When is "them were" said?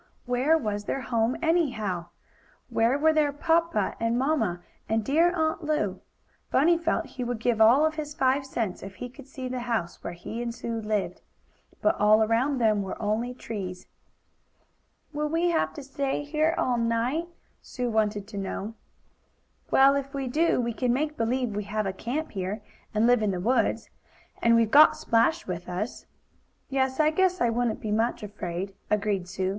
12.57-12.99